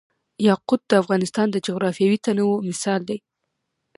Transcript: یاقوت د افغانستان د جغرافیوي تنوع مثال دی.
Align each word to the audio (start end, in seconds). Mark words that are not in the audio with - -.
یاقوت 0.47 0.81
د 0.87 0.91
افغانستان 1.01 1.47
د 1.51 1.57
جغرافیوي 1.67 2.17
تنوع 2.25 2.55
مثال 2.69 3.01
دی. 3.09 3.17